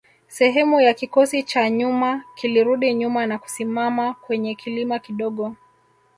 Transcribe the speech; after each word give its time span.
Sehemu 0.27 0.81
ya 0.81 0.93
kikosi 0.93 1.43
cha 1.43 1.69
nyuma 1.69 2.23
kilirudi 2.35 2.93
nyuma 2.93 3.25
na 3.25 3.37
kusimama 3.39 4.13
kwenye 4.13 4.55
kilima 4.55 4.99
kidogo 4.99 5.55